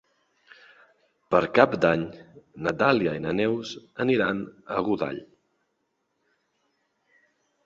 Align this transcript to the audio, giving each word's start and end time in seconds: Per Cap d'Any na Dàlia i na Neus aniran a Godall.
Per 1.33 1.41
Cap 1.59 1.75
d'Any 1.85 2.05
na 2.67 2.73
Dàlia 2.79 3.13
i 3.19 3.21
na 3.27 3.35
Neus 3.41 3.75
aniran 4.07 4.43
a 4.79 4.85
Godall. 4.89 5.23